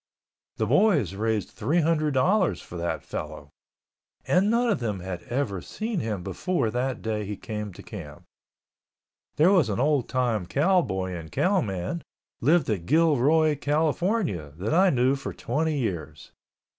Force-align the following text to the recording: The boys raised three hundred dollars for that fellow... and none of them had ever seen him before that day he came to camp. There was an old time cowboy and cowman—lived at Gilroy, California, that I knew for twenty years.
The 0.57 0.65
boys 0.65 1.13
raised 1.13 1.49
three 1.51 1.81
hundred 1.81 2.15
dollars 2.15 2.59
for 2.59 2.75
that 2.75 3.03
fellow... 3.03 3.51
and 4.25 4.49
none 4.49 4.71
of 4.71 4.79
them 4.79 5.01
had 5.01 5.21
ever 5.29 5.61
seen 5.61 5.99
him 5.99 6.23
before 6.23 6.71
that 6.71 7.03
day 7.03 7.23
he 7.23 7.37
came 7.37 7.71
to 7.73 7.83
camp. 7.83 8.23
There 9.35 9.51
was 9.51 9.69
an 9.69 9.79
old 9.79 10.09
time 10.09 10.47
cowboy 10.47 11.11
and 11.13 11.31
cowman—lived 11.31 12.67
at 12.71 12.87
Gilroy, 12.87 13.55
California, 13.55 14.51
that 14.57 14.73
I 14.73 14.89
knew 14.89 15.15
for 15.15 15.35
twenty 15.35 15.77
years. 15.77 16.31